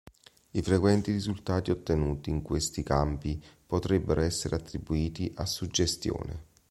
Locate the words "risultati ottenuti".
1.11-2.31